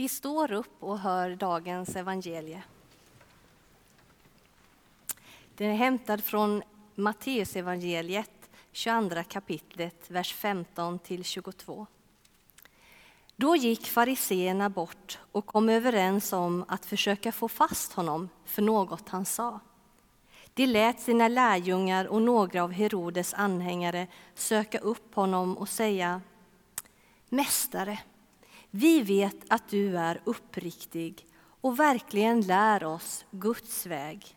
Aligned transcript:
Vi 0.00 0.08
står 0.08 0.52
upp 0.52 0.82
och 0.82 0.98
hör 0.98 1.36
dagens 1.36 1.96
evangelie. 1.96 2.62
Den 5.54 5.70
är 5.70 5.74
hämtad 5.74 6.24
från 6.24 6.62
Matteusevangeliet, 6.94 8.50
22 8.72 9.22
kapitlet, 9.28 10.10
vers 10.10 10.34
15 10.34 10.98
till 10.98 11.24
22. 11.24 11.86
Då 13.36 13.56
gick 13.56 13.86
fariseerna 13.86 14.70
bort 14.70 15.18
och 15.32 15.46
kom 15.46 15.68
överens 15.68 16.32
om 16.32 16.64
att 16.68 16.86
försöka 16.86 17.32
få 17.32 17.48
fast 17.48 17.92
honom 17.92 18.28
för 18.44 18.62
något 18.62 19.08
han 19.08 19.24
sa. 19.24 19.60
De 20.54 20.66
lät 20.66 21.00
sina 21.00 21.28
lärjungar 21.28 22.04
och 22.04 22.22
några 22.22 22.62
av 22.62 22.72
Herodes 22.72 23.34
anhängare 23.34 24.06
söka 24.34 24.78
upp 24.78 25.14
honom 25.14 25.58
och 25.58 25.68
säga 25.68 26.20
Mästare, 27.28 27.98
vi 28.70 29.02
vet 29.02 29.36
att 29.48 29.68
du 29.68 29.98
är 29.98 30.20
uppriktig 30.24 31.26
och 31.60 31.78
verkligen 31.78 32.40
lär 32.40 32.84
oss 32.84 33.24
Guds 33.30 33.86
väg. 33.86 34.36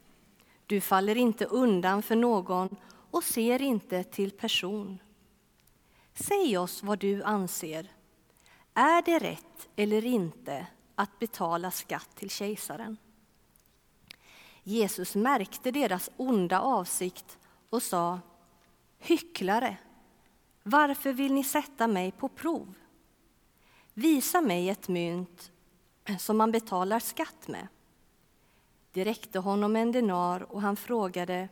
Du 0.65 0.81
faller 0.81 1.17
inte 1.17 1.45
undan 1.45 2.03
för 2.03 2.15
någon 2.15 2.75
och 3.11 3.23
ser 3.23 3.61
inte 3.61 4.03
till 4.03 4.31
person. 4.31 4.99
Säg 6.13 6.57
oss 6.57 6.83
vad 6.83 6.99
du 6.99 7.23
anser. 7.23 7.91
Är 8.73 9.01
det 9.01 9.19
rätt 9.19 9.69
eller 9.75 10.05
inte 10.05 10.67
att 10.95 11.19
betala 11.19 11.71
skatt 11.71 12.09
till 12.15 12.29
kejsaren? 12.29 12.97
Jesus 14.63 15.15
märkte 15.15 15.71
deras 15.71 16.09
onda 16.17 16.61
avsikt 16.61 17.37
och 17.69 17.83
sa 17.83 18.19
Hycklare, 18.99 19.77
varför 20.63 21.13
vill 21.13 21.33
ni 21.33 21.43
sätta 21.43 21.87
mig 21.87 22.11
på 22.11 22.29
prov? 22.29 22.73
Visa 23.93 24.41
mig 24.41 24.69
ett 24.69 24.87
mynt 24.87 25.51
eh, 26.05 26.17
som 26.17 26.37
man 26.37 26.51
betalar 26.51 26.99
skatt 26.99 27.47
med. 27.47 27.67
Det 28.91 29.03
räckte 29.03 29.39
honom 29.39 29.75
en 29.75 29.91
denar 29.91 30.53
och 30.53 30.61
han 30.61 30.75
frågade 30.75 31.49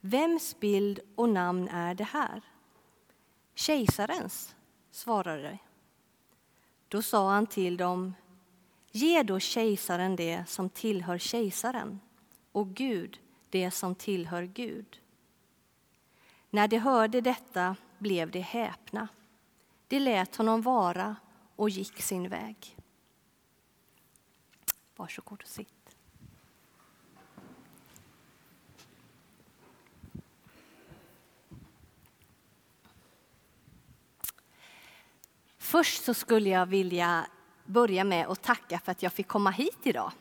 Vems 0.00 0.60
bild 0.60 1.00
och 1.14 1.28
namn 1.28 1.68
är 1.68 1.94
det 1.94 2.04
här? 2.04 2.42
Kejsarens, 3.54 4.56
svarade 4.90 5.42
de. 5.42 5.58
Då 6.88 7.02
sa 7.02 7.30
han 7.30 7.46
till 7.46 7.76
dem 7.76 8.14
Ge 8.92 9.22
då 9.22 9.40
kejsaren 9.40 10.16
det 10.16 10.44
som 10.48 10.70
tillhör 10.70 11.18
kejsaren 11.18 12.00
och 12.52 12.68
Gud 12.68 13.20
det 13.50 13.70
som 13.70 13.94
tillhör 13.94 14.42
Gud. 14.42 15.00
När 16.50 16.68
de 16.68 16.78
hörde 16.78 17.20
detta 17.20 17.76
blev 17.98 18.30
de 18.30 18.40
häpna. 18.40 19.08
De 19.88 19.98
lät 19.98 20.36
honom 20.36 20.62
vara 20.62 21.16
och 21.56 21.70
gick 21.70 22.02
sin 22.02 22.28
väg. 22.28 22.76
Varsågod 24.96 25.42
och 25.42 25.48
sitt. 25.48 25.96
Först 35.58 36.04
så 36.04 36.14
skulle 36.14 36.50
jag 36.50 36.66
vilja 36.66 37.26
börja 37.64 38.04
med 38.04 38.26
att 38.26 38.42
tacka 38.42 38.78
för 38.78 38.92
att 38.92 39.02
jag 39.02 39.12
fick 39.12 39.28
komma 39.28 39.50
hit 39.50 39.78
idag. 39.82 40.12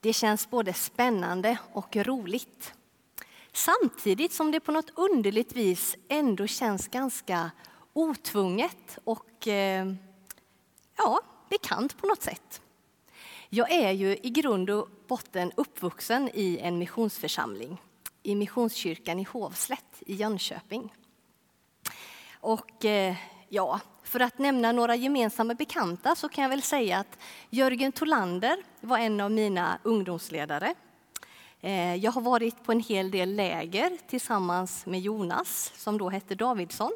Det 0.00 0.12
känns 0.12 0.50
både 0.50 0.72
spännande 0.72 1.58
och 1.72 1.96
roligt. 1.96 2.74
Samtidigt 3.52 4.32
som 4.32 4.50
det 4.50 4.60
på 4.60 4.72
något 4.72 4.90
underligt 4.94 5.52
vis 5.52 5.96
ändå 6.08 6.46
känns 6.46 6.88
ganska 6.88 7.50
otvunget 7.96 8.98
och 9.04 9.48
eh, 9.48 9.92
ja, 10.96 11.20
bekant 11.50 11.98
på 11.98 12.06
något 12.06 12.22
sätt. 12.22 12.60
Jag 13.48 13.72
är 13.72 13.92
ju 13.92 14.16
i 14.22 14.30
grund 14.30 14.70
och 14.70 14.88
botten 15.08 15.52
uppvuxen 15.56 16.30
i 16.34 16.58
en 16.58 16.78
missionsförsamling 16.78 17.82
i 18.22 18.34
Missionskyrkan 18.34 19.18
i 19.18 19.22
Hovslätt 19.22 20.02
i 20.06 20.14
Jönköping. 20.14 20.94
Och 22.40 22.84
eh, 22.84 23.16
ja, 23.48 23.80
för 24.02 24.20
att 24.20 24.38
nämna 24.38 24.72
några 24.72 24.96
gemensamma 24.96 25.54
bekanta 25.54 26.14
så 26.14 26.28
kan 26.28 26.42
jag 26.42 26.48
väl 26.48 26.62
säga 26.62 26.98
att 26.98 27.18
Jörgen 27.50 27.92
Tolander 27.92 28.56
var 28.80 28.98
en 28.98 29.20
av 29.20 29.30
mina 29.30 29.78
ungdomsledare. 29.82 30.74
Eh, 31.60 31.94
jag 31.94 32.12
har 32.12 32.20
varit 32.20 32.64
på 32.64 32.72
en 32.72 32.80
hel 32.80 33.10
del 33.10 33.36
läger 33.36 33.98
tillsammans 34.08 34.86
med 34.86 35.00
Jonas, 35.00 35.72
som 35.76 35.98
då 35.98 36.10
hette 36.10 36.34
Davidsson. 36.34 36.92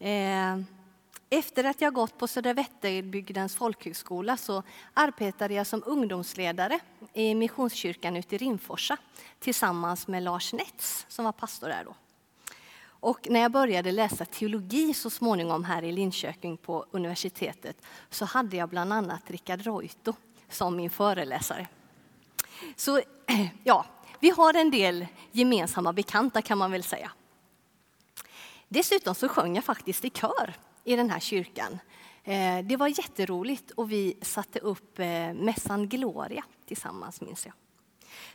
Eh, 0.00 0.58
efter 1.30 1.64
att 1.64 1.80
jag 1.80 1.94
gått 1.94 2.18
på 2.18 2.28
Södra 2.28 2.52
Vätterbygdens 2.52 3.56
folkhögskola 3.56 4.36
så 4.36 4.62
arbetade 4.94 5.54
jag 5.54 5.66
som 5.66 5.82
ungdomsledare 5.86 6.80
i 7.12 7.34
Missionskyrkan 7.34 8.16
ute 8.16 8.34
i 8.34 8.38
Rimforsa 8.38 8.96
tillsammans 9.38 10.08
med 10.08 10.22
Lars 10.22 10.52
Nets 10.52 11.06
som 11.08 11.24
var 11.24 11.32
pastor 11.32 11.68
där 11.68 11.84
då. 11.84 11.94
Och 12.82 13.26
när 13.30 13.40
jag 13.40 13.52
började 13.52 13.92
läsa 13.92 14.24
teologi 14.24 14.94
så 14.94 15.10
småningom 15.10 15.64
här 15.64 15.82
i 15.82 15.92
Linköping 15.92 16.56
på 16.56 16.86
universitetet 16.90 17.76
så 18.10 18.24
hade 18.24 18.56
jag 18.56 18.68
bland 18.68 18.92
annat 18.92 19.30
Richard 19.30 19.60
Reuto 19.60 20.14
som 20.48 20.76
min 20.76 20.90
föreläsare. 20.90 21.66
Så 22.76 23.00
ja, 23.64 23.84
vi 24.20 24.30
har 24.30 24.54
en 24.54 24.70
del 24.70 25.06
gemensamma 25.32 25.92
bekanta 25.92 26.42
kan 26.42 26.58
man 26.58 26.72
väl 26.72 26.82
säga. 26.82 27.12
Dessutom 28.72 29.14
så 29.14 29.28
sjöng 29.28 29.54
jag 29.54 29.64
faktiskt 29.64 30.04
i 30.04 30.10
kör 30.10 30.54
i 30.84 30.96
den 30.96 31.10
här 31.10 31.20
kyrkan. 31.20 31.78
Eh, 32.24 32.58
det 32.64 32.76
var 32.76 32.88
jätteroligt 32.88 33.70
och 33.70 33.92
vi 33.92 34.16
satte 34.22 34.58
upp 34.58 34.98
eh, 34.98 35.32
mässan 35.32 35.88
Gloria 35.88 36.44
tillsammans 36.66 37.20
minns 37.20 37.46
jag. 37.46 37.54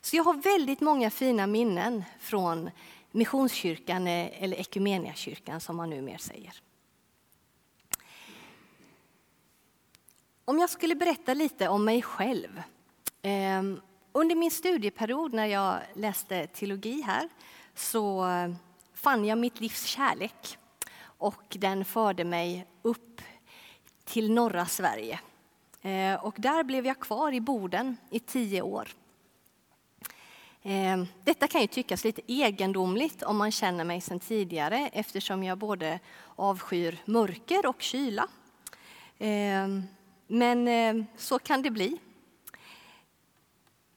Så 0.01 0.16
jag 0.16 0.23
har 0.23 0.34
väldigt 0.34 0.81
många 0.81 1.09
fina 1.09 1.47
minnen 1.47 2.03
från 2.19 2.69
Missionskyrkan 3.12 4.07
eh, 4.07 4.44
eller 4.44 4.57
Ekumeniakyrkan 4.57 5.59
som 5.59 5.75
man 5.75 5.90
numera 5.90 6.18
säger. 6.18 6.62
Om 10.46 10.59
jag 10.59 10.69
skulle 10.69 10.96
berätta 10.96 11.34
lite 11.34 11.67
om 11.67 11.85
mig 11.85 12.02
själv. 12.02 12.62
Under 14.12 14.35
min 14.35 14.52
studieperiod 14.52 15.34
när 15.34 15.46
jag 15.46 15.79
läste 15.94 16.47
teologi 16.47 17.02
här 17.02 17.29
så 17.75 18.25
fann 19.06 19.26
jag 19.26 19.38
mitt 19.38 19.62
livs 19.62 19.86
kärlek 19.86 20.58
och 21.00 21.44
den 21.50 21.86
förde 21.86 22.24
mig 22.24 22.66
upp 22.82 23.22
till 24.04 24.32
norra 24.32 24.66
Sverige. 24.66 25.20
Eh, 25.82 26.14
och 26.26 26.36
där 26.38 26.64
blev 26.64 26.86
jag 26.86 27.00
kvar 27.00 27.32
i 27.32 27.42
Boden 27.42 27.98
i 28.10 28.20
tio 28.20 28.62
år. 28.62 28.90
Eh, 30.62 31.04
detta 31.24 31.48
kan 31.48 31.62
ju 31.62 31.68
tyckas 31.68 32.04
lite 32.04 32.22
egendomligt 32.28 33.24
om 33.24 33.38
man 33.38 33.52
känner 33.52 33.84
mig 33.84 34.02
sedan 34.02 34.20
tidigare 34.20 34.90
eftersom 34.94 35.44
jag 35.44 35.58
både 35.58 36.00
avskyr 36.36 36.98
mörker 37.06 37.66
och 37.66 37.82
kyla. 37.82 38.28
Eh, 39.18 39.68
men 40.28 41.08
så 41.18 41.40
kan 41.40 41.62
det 41.62 41.72
bli. 41.72 41.98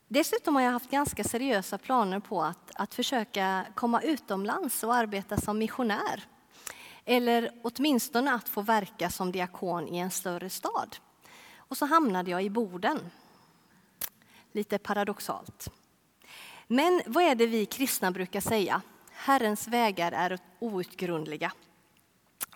Dessutom 0.09 0.55
har 0.55 0.63
jag 0.63 0.73
haft 0.73 0.91
ganska 0.91 1.25
seriösa 1.25 1.79
planer 1.79 2.21
på 2.21 2.43
att, 2.43 2.71
att 2.75 2.95
försöka 2.95 3.67
komma 3.75 4.03
utomlands 4.03 4.85
och 4.85 4.95
arbeta 4.95 5.37
som 5.37 5.59
missionär. 5.59 6.25
Eller 7.05 7.53
åtminstone 7.63 8.35
att 8.35 8.49
få 8.49 8.61
verka 8.61 9.11
som 9.11 9.33
diakon 9.33 9.89
i 9.89 9.99
en 9.99 10.11
större 10.11 10.51
stad. 10.51 10.97
Och 11.57 11.77
så 11.77 11.87
hamnade 11.87 12.31
jag 12.31 12.45
i 12.45 12.51
Boden. 12.51 13.11
Lite 14.53 14.79
paradoxalt. 14.79 15.69
Men 16.67 17.03
vad 17.07 17.25
är 17.25 17.35
det 17.35 17.47
vi 17.47 17.67
kristna 17.67 18.11
brukar 18.11 18.41
säga? 18.41 18.83
Herrens 19.13 19.69
vägar 19.69 20.13
är 20.13 20.39
outgrundliga. 20.59 21.53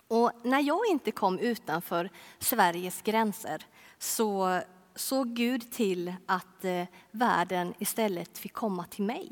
Och 0.07 0.31
när 0.43 0.61
jag 0.61 0.85
inte 0.89 1.11
kom 1.11 1.39
utanför 1.39 2.09
Sveriges 2.39 3.01
gränser 3.01 3.65
så 3.97 4.61
såg 4.95 5.35
Gud 5.35 5.71
till 5.71 6.13
att 6.25 6.65
eh, 6.65 6.85
världen 7.11 7.73
istället 7.79 8.37
fick 8.37 8.53
komma 8.53 8.85
till 8.85 9.03
mig. 9.03 9.31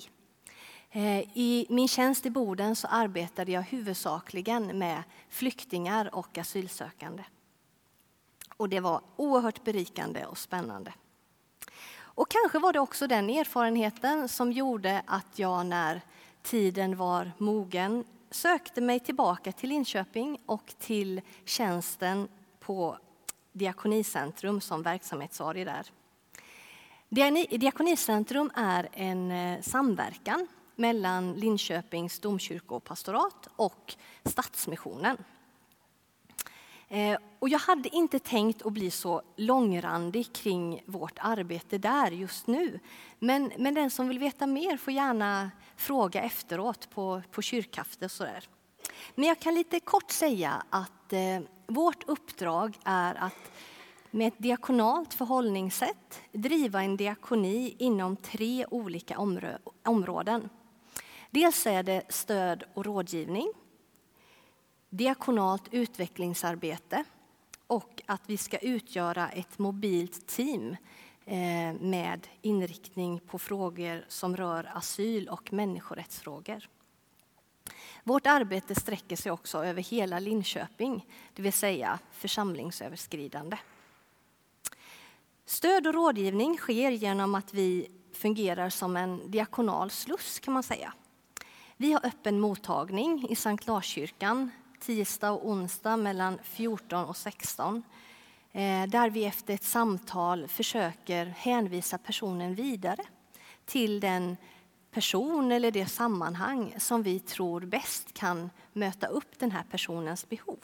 Eh, 0.92 1.20
I 1.20 1.66
min 1.70 1.88
tjänst 1.88 2.26
i 2.26 2.30
Boden 2.30 2.76
så 2.76 2.88
arbetade 2.88 3.52
jag 3.52 3.62
huvudsakligen 3.62 4.80
med 4.80 5.04
flyktingar 5.30 6.16
och 6.16 6.38
asylsökande. 6.38 7.24
Och 8.58 8.70
det 8.70 8.80
var 8.80 9.02
oerhört 9.16 9.64
berikande 9.64 10.26
och 10.26 10.38
spännande. 10.38 10.94
Och 12.00 12.30
kanske 12.30 12.60
var 12.60 12.74
det 12.74 12.80
också 12.80 13.08
den 13.08 13.30
erfarenheten 13.30 14.30
som 14.30 14.52
gjorde 14.52 15.04
att 15.06 15.40
jag 15.40 15.66
när 15.66 16.02
tiden 16.42 16.98
var 16.98 17.32
mogen 17.38 18.04
sökte 18.32 18.82
mig 18.82 19.00
tillbaka 19.00 19.52
till 19.52 19.70
Linköping 19.70 20.38
och 20.46 20.74
till 20.80 21.22
tjänsten 21.46 22.28
på 22.60 22.98
Diakonicentrum 23.52 24.62
som 24.62 24.84
verksamhetsarie 24.84 25.66
där. 25.66 25.92
Diakonicentrum 27.58 28.52
är 28.56 28.90
en 28.94 29.32
eh, 29.32 29.62
samverkan 29.62 30.48
mellan 30.76 31.34
Linköpings 31.34 32.20
domkyrkopastorat 32.20 33.48
och 33.56 33.96
Stadsmissionen. 34.24 35.18
Eh, 36.92 37.18
och 37.40 37.50
jag 37.50 37.60
hade 37.60 37.96
inte 37.96 38.20
tänkt 38.20 38.66
att 38.66 38.74
bli 38.74 38.92
så 38.92 39.22
långrandig 39.36 40.34
kring 40.34 40.84
vårt 40.86 41.20
arbete 41.20 41.78
där 41.78 42.12
just 42.12 42.48
nu. 42.48 42.80
Men, 43.20 43.52
men 43.58 43.74
den 43.74 43.90
som 43.90 44.08
vill 44.08 44.20
veta 44.20 44.48
mer 44.48 44.78
får 44.78 44.94
gärna 44.94 45.52
fråga 45.76 46.22
efteråt 46.22 46.90
på, 46.90 47.22
på 47.32 47.42
kyrkkaffe. 47.42 48.10
Men 49.16 49.28
jag 49.28 49.40
kan 49.40 49.56
lite 49.56 49.80
kort 49.80 50.12
säga 50.12 50.64
att 50.70 51.01
eh, 51.14 51.42
vårt 51.68 52.04
uppdrag 52.10 52.78
är 52.84 53.16
att 53.16 53.52
med 54.12 54.28
ett 54.28 54.38
diakonalt 54.38 55.14
förhållningssätt 55.14 56.22
driva 56.32 56.84
en 56.84 56.98
diakoni 56.98 57.76
inom 57.80 58.16
tre 58.16 58.66
olika 58.72 59.18
områden. 59.84 60.50
Dels 61.30 61.68
är 61.68 61.84
det 61.84 62.04
stöd 62.10 62.64
och 62.74 62.86
rådgivning, 62.86 63.52
diakonalt 64.90 65.64
utvecklingsarbete 65.72 67.04
och 67.68 68.02
att 68.06 68.22
vi 68.26 68.38
ska 68.38 68.58
utgöra 68.58 69.30
ett 69.30 69.60
mobilt 69.60 70.28
team 70.28 70.76
eh, 71.26 71.74
med 71.82 72.28
inriktning 72.42 73.20
på 73.20 73.40
frågor 73.40 74.06
som 74.08 74.38
rör 74.38 74.72
asyl 74.74 75.28
och 75.28 75.54
människorättsfrågor. 75.54 76.68
Vårt 78.04 78.28
arbete 78.28 78.76
sträcker 78.76 79.16
sig 79.16 79.32
också 79.32 79.66
över 79.66 79.82
hela 79.82 80.20
Linköping, 80.20 81.06
det 81.34 81.42
vill 81.42 81.54
säga 81.54 82.00
församlingsöverskridande. 82.12 83.58
Stöd 85.46 85.88
och 85.88 85.94
rådgivning 85.94 86.58
sker 86.58 86.92
genom 86.92 87.36
att 87.36 87.54
vi 87.54 87.88
fungerar 88.14 88.70
som 88.70 88.98
en 88.98 89.32
diakonal 89.32 89.90
sluss 89.90 90.40
kan 90.40 90.54
man 90.54 90.64
säga. 90.64 90.94
Vi 91.78 91.94
har 91.94 92.06
öppen 92.06 92.40
mottagning 92.40 93.28
i 93.30 93.36
Sankt 93.36 93.68
Larskyrkan 93.68 94.52
tisdag 94.82 95.32
och 95.32 95.50
onsdag 95.50 95.98
mellan 95.98 96.40
14 96.44 97.06
och 97.06 97.18
16 97.18 97.84
eh, 98.52 98.88
där 98.88 99.10
vi 99.10 99.26
efter 99.26 99.54
ett 99.54 99.64
samtal 99.64 100.48
försöker 100.48 101.26
hänvisa 101.26 101.98
personen 101.98 102.56
vidare 102.56 103.04
till 103.66 104.00
den 104.00 104.38
person 104.92 105.52
eller 105.52 105.72
det 105.72 105.86
sammanhang 105.86 106.76
som 106.78 107.04
vi 107.04 107.20
tror 107.20 107.62
bäst 107.62 108.14
kan 108.14 108.50
möta 108.74 109.08
upp 109.08 109.40
den 109.40 109.52
här 109.52 109.64
personens 109.72 110.30
behov. 110.30 110.60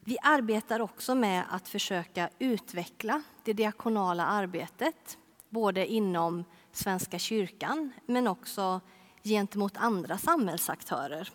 Vi 0.00 0.18
arbetar 0.22 0.80
också 0.80 1.14
med 1.14 1.44
att 1.50 1.68
försöka 1.68 2.30
utveckla 2.38 3.22
det 3.44 3.52
diakonala 3.52 4.26
arbetet, 4.26 5.18
både 5.48 5.86
inom 5.86 6.44
Svenska 6.72 7.18
kyrkan 7.18 7.92
men 8.06 8.26
också 8.26 8.80
gentemot 9.22 9.76
andra 9.76 10.18
samhällsaktörer 10.18 11.28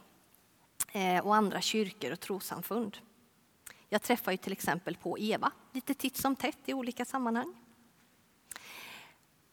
eh, 0.91 1.25
och 1.25 1.35
andra 1.35 1.61
kyrkor 1.61 2.11
och 2.11 2.19
trosamfund. 2.19 2.97
Jag 3.89 4.01
träffar 4.01 4.31
ju 4.31 4.37
till 4.37 4.51
exempel 4.51 4.95
på 4.95 5.19
Eva 5.19 5.51
lite 5.71 5.93
titt 5.93 6.17
som 6.17 6.35
tätt 6.35 6.59
i 6.65 6.73
olika 6.73 7.05
sammanhang. 7.05 7.64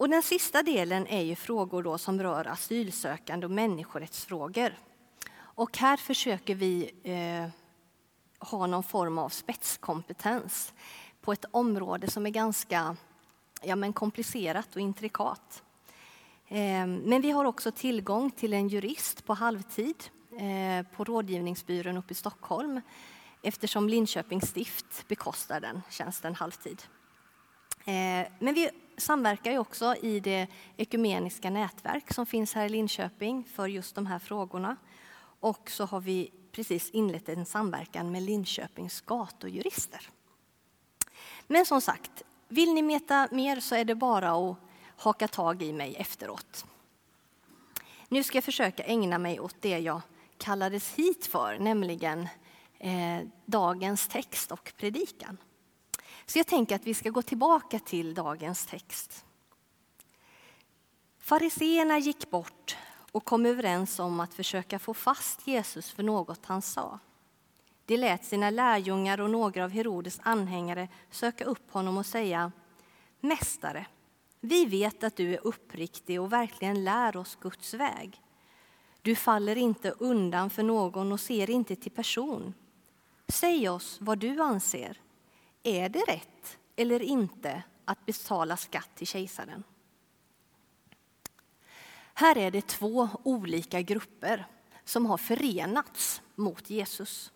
Och 0.03 0.09
den 0.09 0.23
sista 0.23 0.63
delen 0.63 1.07
är 1.07 1.21
ju 1.21 1.37
frågor 1.37 1.83
då 1.83 1.99
som 1.99 2.23
rör 2.23 2.47
asylsökande 2.47 3.47
och 3.47 3.51
människorättsfrågor. 3.51 4.75
Och 5.35 5.79
här 5.79 5.97
försöker 5.97 6.55
vi 6.55 6.91
eh, 7.03 7.49
ha 8.49 8.67
någon 8.67 8.83
form 8.83 9.19
av 9.19 9.29
spetskompetens 9.29 10.73
på 11.21 11.33
ett 11.33 11.45
område 11.51 12.11
som 12.11 12.27
är 12.27 12.31
ganska 12.31 12.97
ja, 13.63 13.77
men 13.77 13.93
komplicerat 13.93 14.75
och 14.75 14.81
intrikat. 14.81 15.63
Eh, 16.49 16.87
men 16.87 17.21
vi 17.21 17.31
har 17.31 17.45
också 17.45 17.73
tillgång 17.73 18.31
till 18.31 18.53
en 18.53 18.69
jurist 18.69 19.27
på 19.27 19.35
halvtid 19.35 20.05
eh, 20.31 20.87
på 20.97 21.05
rådgivningsbyrån 21.05 21.97
uppe 21.97 22.13
i 22.13 22.15
Stockholm 22.15 22.81
eftersom 23.43 23.89
Linköpings 23.89 24.49
stift 24.49 25.09
bekostar 25.09 25.61
den 25.61 25.83
tjänsten 25.91 26.35
halvtid. 26.35 26.83
Eh, 27.85 28.27
men 28.39 28.55
vi 28.55 28.71
samverkar 28.97 29.51
ju 29.51 29.59
också 29.59 29.95
i 30.03 30.21
det 30.21 30.47
ekumeniska 30.77 31.51
nätverk 31.51 32.13
som 32.13 32.27
finns 32.27 32.55
här 32.55 32.67
i 32.67 32.69
Linköping 32.69 33.45
för 33.45 33.67
just 33.67 33.95
de 33.95 34.07
här 34.07 34.19
frågorna. 34.19 34.77
Och 35.41 35.71
så 35.71 35.85
har 35.85 36.01
vi 36.01 36.31
precis 36.53 36.91
inlett 36.91 37.29
en 37.29 37.47
samverkan 37.47 38.13
med 38.13 38.23
Linköpings 38.23 39.01
gatujurister. 39.01 40.09
Men 41.47 41.67
som 41.67 41.81
sagt, 41.81 42.23
vill 42.49 42.75
ni 42.75 42.83
veta 42.83 43.29
mer 43.31 43.61
så 43.61 43.75
är 43.75 43.85
det 43.85 43.95
bara 43.95 44.51
att 44.51 44.57
haka 44.97 45.29
tag 45.29 45.63
i 45.63 45.73
mig 45.73 45.95
efteråt. 45.97 46.65
Nu 48.09 48.23
ska 48.23 48.37
jag 48.37 48.45
försöka 48.45 48.83
ägna 48.83 49.19
mig 49.19 49.41
åt 49.41 49.57
det 49.61 49.79
jag 49.79 50.01
kallades 50.39 50.95
hit 50.95 51.27
för, 51.27 51.59
nämligen 51.59 52.29
eh, 52.79 53.21
dagens 53.47 54.09
text 54.09 54.53
och 54.53 54.73
predikan. 54.77 55.37
Så 56.33 56.39
jag 56.39 56.47
tänker 56.47 56.77
att 56.77 56.87
vi 56.87 56.95
ska 56.95 57.11
gå 57.11 57.23
tillbaka 57.23 57.79
till 57.79 58.15
dagens 58.15 58.67
text. 58.67 59.25
Fariseerna 61.19 61.99
gick 61.99 62.31
bort 62.31 62.77
och 63.13 63.25
kom 63.25 63.47
överens 63.47 63.99
om 63.99 64.21
att 64.21 64.35
försöka 64.35 64.79
få 64.79 64.95
fast 64.95 65.47
Jesus 65.47 65.91
för 65.91 66.03
något 66.03 66.47
han 66.47 66.63
sa. 66.63 66.99
De 67.87 67.97
lät 67.97 68.25
sina 68.25 68.51
lärjungar 68.51 69.21
och 69.21 69.31
några 69.31 69.65
av 69.65 69.71
Herodes 69.71 70.21
anhängare 70.23 70.89
söka 71.11 71.45
upp 71.45 71.73
honom 71.73 71.99
och 71.99 72.07
säga 72.07 72.53
Mästare, 73.21 73.87
vi 74.41 74.65
vet 74.65 75.05
att 75.05 75.17
du 75.17 75.35
är 75.35 75.47
uppriktig 75.47 76.21
och 76.21 76.33
verkligen 76.33 76.85
lär 76.85 77.17
oss 77.17 77.39
Guds 77.41 77.75
väg. 77.75 78.23
Du 79.03 79.15
faller 79.15 79.57
inte 79.57 79.91
undan 79.91 80.51
för 80.51 80.63
någon 80.63 81.13
och 81.13 81.21
ser 81.21 81.51
inte 81.51 81.77
till 81.77 81.93
person. 81.93 82.55
Säg 83.29 83.69
oss 83.69 83.99
vad 84.01 84.19
du 84.19 84.43
anser. 84.43 84.99
Är 85.63 85.89
det 85.89 86.01
rätt 86.09 86.59
eller 86.77 87.03
inte 87.03 87.63
att 87.85 88.07
betala 88.07 88.57
skatt 88.57 88.89
till 88.95 89.07
kejsaren? 89.07 89.65
Här 92.15 92.39
är 92.39 92.51
det 92.51 92.67
två 92.67 93.09
olika 93.23 93.83
grupper 93.83 94.47
som 94.85 95.07
har 95.07 95.19
förenats 95.19 96.23
mot 96.35 96.71
Jesus. 96.71 97.33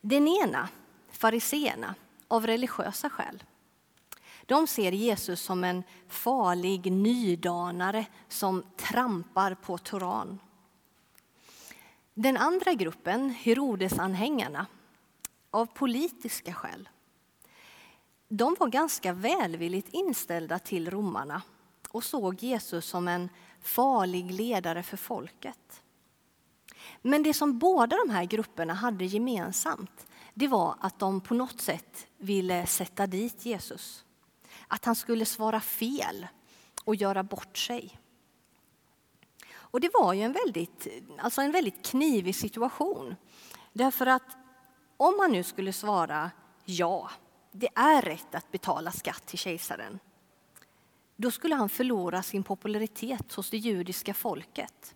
Den 0.00 0.28
ena, 0.28 0.68
fariseerna, 1.10 1.94
av 2.28 2.46
religiösa 2.46 3.10
skäl. 3.10 3.42
De 4.46 4.66
ser 4.66 4.92
Jesus 4.92 5.40
som 5.40 5.64
en 5.64 5.82
farlig 6.08 6.92
nydanare 6.92 8.06
som 8.28 8.62
trampar 8.76 9.54
på 9.54 9.78
Toran. 9.78 10.38
Den 12.14 12.36
andra 12.36 12.72
gruppen, 12.72 13.30
Herodesanhängarna, 13.30 14.66
av 15.50 15.66
politiska 15.66 16.54
skäl. 16.54 16.88
De 18.28 18.56
var 18.60 18.68
ganska 18.68 19.12
välvilligt 19.12 19.88
inställda 19.92 20.58
till 20.58 20.90
romarna 20.90 21.42
och 21.88 22.04
såg 22.04 22.42
Jesus 22.42 22.86
som 22.86 23.08
en 23.08 23.28
farlig 23.60 24.30
ledare 24.30 24.82
för 24.82 24.96
folket. 24.96 25.82
Men 27.02 27.22
det 27.22 27.34
som 27.34 27.58
båda 27.58 27.96
de 28.06 28.10
här 28.12 28.24
grupperna 28.24 28.74
hade 28.74 29.04
gemensamt 29.04 30.06
det 30.34 30.48
var 30.48 30.76
att 30.80 30.98
de 30.98 31.20
på 31.20 31.34
något 31.34 31.60
sätt 31.60 32.06
ville 32.18 32.66
sätta 32.66 33.06
dit 33.06 33.46
Jesus. 33.46 34.04
Att 34.68 34.84
han 34.84 34.96
skulle 34.96 35.24
svara 35.24 35.60
fel 35.60 36.26
och 36.84 36.94
göra 36.94 37.22
bort 37.22 37.58
sig. 37.58 37.98
Och 39.48 39.80
det 39.80 39.90
var 39.94 40.12
ju 40.12 40.22
en 40.22 40.32
väldigt, 40.32 40.86
alltså 41.18 41.40
en 41.40 41.52
väldigt 41.52 41.86
knivig 41.86 42.36
situation. 42.36 43.16
Därför 43.72 44.06
att 44.06 44.36
om 44.96 45.14
han 45.20 45.32
nu 45.32 45.42
skulle 45.42 45.72
svara 45.72 46.30
ja, 46.64 47.10
det 47.52 47.68
är 47.74 48.02
rätt 48.02 48.34
att 48.34 48.52
betala 48.52 48.92
skatt 48.92 49.26
till 49.26 49.38
kejsaren, 49.38 49.98
då 51.16 51.30
skulle 51.30 51.54
han 51.54 51.68
förlora 51.68 52.22
sin 52.22 52.42
popularitet 52.42 53.32
hos 53.32 53.50
det 53.50 53.56
judiska 53.56 54.14
folket. 54.14 54.94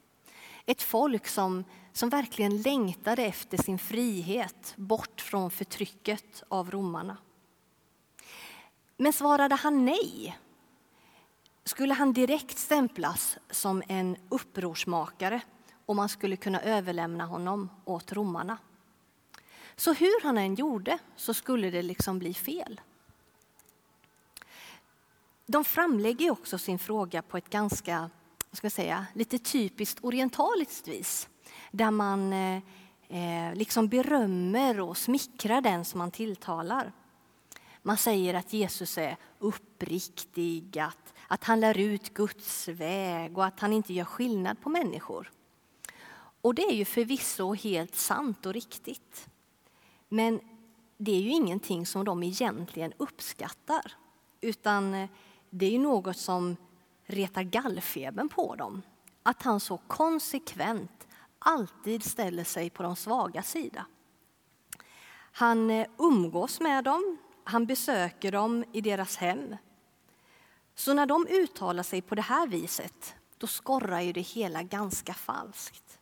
Ett 0.67 0.83
folk 0.83 1.29
som, 1.29 1.65
som 1.93 2.09
verkligen 2.09 2.63
längtade 2.63 3.23
efter 3.23 3.63
sin 3.63 3.79
frihet 3.79 4.75
bort 4.77 5.21
från 5.21 5.51
förtrycket 5.51 6.43
av 6.49 6.71
romarna. 6.71 7.17
Men 8.97 9.13
svarade 9.13 9.55
han 9.55 9.85
nej 9.85 10.39
skulle 11.65 11.95
han 11.95 12.13
direkt 12.13 12.59
stämplas 12.59 13.39
som 13.51 13.83
en 13.89 14.17
upprorsmakare 14.29 15.41
och 15.87 15.97
man 15.97 16.09
skulle 16.09 16.37
kunna 16.37 16.61
överlämna 16.61 17.27
honom 17.27 17.71
åt 17.85 18.13
romarna. 18.13 18.59
Så 19.81 19.93
hur 19.93 20.23
han 20.23 20.39
än 20.39 20.55
gjorde 20.55 20.99
så 21.17 21.35
skulle 21.35 21.71
det 21.71 21.83
liksom 21.83 22.19
bli 22.19 22.35
fel. 22.35 22.81
De 25.47 25.65
framlägger 25.65 26.31
också 26.31 26.59
sin 26.59 26.79
fråga 26.79 27.23
på 27.23 27.37
ett 27.37 27.51
ganska, 27.51 28.11
ska 28.53 28.65
jag 28.65 28.73
säga, 28.73 29.07
lite 29.15 29.39
typiskt 29.39 30.05
orientaliskt 30.05 30.89
vis. 30.89 31.29
Där 31.71 31.91
man 31.91 32.33
eh, 32.33 32.63
eh, 33.09 33.55
liksom 33.55 33.89
berömmer 33.89 34.81
och 34.81 34.97
smickrar 34.97 35.61
den 35.61 35.85
som 35.85 35.99
man 35.99 36.11
tilltalar. 36.11 36.93
Man 37.83 37.97
säger 37.97 38.35
att 38.35 38.53
Jesus 38.53 38.99
är 38.99 39.17
uppriktig, 39.39 40.79
att, 40.79 41.15
att 41.29 41.45
han 41.45 41.61
lär 41.61 41.79
ut 41.79 42.15
Guds 42.15 42.69
väg 42.69 43.39
och 43.39 43.45
att 43.45 43.61
han 43.61 43.73
inte 43.73 43.93
gör 43.93 44.05
skillnad 44.05 44.61
på 44.61 44.69
människor. 44.69 45.31
Och 46.41 46.55
det 46.55 46.63
är 46.63 46.75
ju 46.75 46.85
förvisso 46.85 47.55
helt 47.55 47.95
sant 47.95 48.47
och 48.47 48.53
riktigt. 48.53 49.30
Men 50.13 50.41
det 50.97 51.13
är 51.13 51.21
ju 51.21 51.31
ingenting 51.31 51.87
som 51.87 52.05
de 52.05 52.23
egentligen 52.23 52.93
uppskattar, 52.97 53.93
utan 54.41 54.95
eh, 54.95 55.09
det 55.51 55.67
är 55.67 55.71
ju 55.71 55.79
något 55.79 56.17
som 56.17 56.57
retar 57.05 57.43
gallfebern 57.43 58.29
på 58.29 58.55
dem. 58.55 58.83
Att 59.23 59.43
han 59.43 59.61
så 59.61 59.77
konsekvent 59.77 61.09
alltid 61.39 62.05
ställer 62.05 62.45
sig 62.45 62.71
på 62.71 62.83
de 62.83 62.97
svaga 62.97 63.43
sida. 63.43 63.87
Han 65.33 65.71
eh, 65.71 65.87
umgås 65.99 66.61
med 66.61 66.85
dem, 66.85 67.19
han 67.45 67.67
besöker 67.67 68.33
dem 68.33 68.65
i 68.73 68.81
deras 68.81 69.17
hem. 69.17 69.57
Så 70.75 70.95
när 70.95 71.07
de 71.07 71.27
uttalar 71.27 71.83
sig 71.83 72.03
på 72.03 72.15
det 72.15 72.23
här 72.23 72.47
viset, 72.47 73.15
då 73.39 73.47
skorrar 73.47 74.01
ju 74.01 74.13
det 74.13 74.21
hela 74.21 74.63
ganska 74.63 75.15
falskt. 75.15 76.00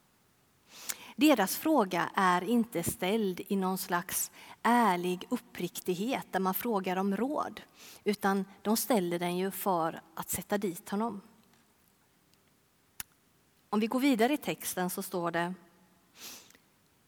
Deras 1.20 1.56
fråga 1.56 2.10
är 2.14 2.44
inte 2.44 2.82
ställd 2.82 3.40
i 3.48 3.56
någon 3.56 3.78
slags 3.78 4.30
ärlig 4.62 5.26
uppriktighet 5.28 6.26
där 6.30 6.40
man 6.40 6.54
frågar 6.54 6.96
om 6.96 7.16
råd, 7.16 7.60
utan 8.04 8.44
de 8.62 8.76
ställer 8.76 9.18
den 9.18 9.36
ju 9.36 9.50
för 9.50 10.00
att 10.14 10.30
sätta 10.30 10.58
dit 10.58 10.88
honom. 10.88 11.20
Om 13.70 13.80
vi 13.80 13.86
går 13.86 14.00
vidare 14.00 14.32
i 14.32 14.36
texten 14.36 14.90
så 14.90 15.02
står 15.02 15.30
det 15.30 15.54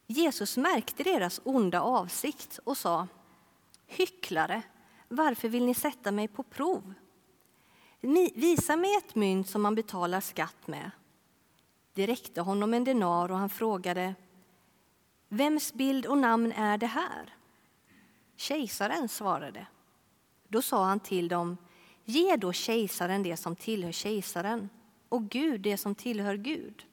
Jesus 0.07 0.57
märkte 0.57 1.03
deras 1.03 1.41
onda 1.45 1.81
avsikt 1.81 2.61
och 2.65 2.77
sa 2.77 3.09
Hycklare, 3.87 4.63
varför 5.09 5.49
vill 5.49 5.65
ni 5.65 5.75
sätta 5.75 6.13
mig 6.13 6.29
på 6.29 6.43
prov? 6.43 6.95
Visa 8.35 8.77
mig 8.77 8.97
ett 8.97 9.15
mynt 9.15 9.51
som 9.51 9.63
man 9.63 9.75
betalar 9.75 10.21
skatt 10.21 10.67
med. 10.67 10.91
Det 12.01 12.07
räckte 12.07 12.41
honom 12.41 12.75
en 12.75 12.85
denar 12.85 13.31
och 13.31 13.39
han 13.39 13.49
frågade 13.49 14.15
Vems 15.29 15.73
bild 15.73 16.07
och 16.07 16.19
namn 16.19 16.53
är 16.53 16.79
det 16.79 16.87
här? 16.87 17.35
Kejsaren 18.37 19.09
svarade. 19.09 19.67
Då 20.49 20.63
sa 20.63 20.85
han 20.85 21.01
till 21.01 21.29
dem 21.29 21.57
Ge 22.05 22.37
då 22.37 22.53
kejsaren 22.53 23.23
det 23.23 23.37
som 23.37 23.57
tillhör 23.57 23.93
kejsaren 23.93 24.69
och 25.09 25.29
Gud 25.29 25.61
det 25.61 25.77
som 25.77 25.95
tillhör 25.95 26.35
Gud. 26.35 26.87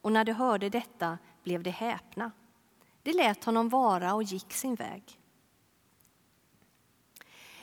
Och 0.00 0.12
när 0.12 0.24
de 0.24 0.32
hörde 0.32 0.68
detta 0.68 1.18
blev 1.42 1.62
de 1.62 1.70
häpna. 1.70 2.30
De 3.02 3.12
lät 3.12 3.44
honom 3.44 3.68
vara 3.68 4.14
och 4.14 4.22
gick 4.22 4.52
sin 4.52 4.74
väg. 4.74 5.20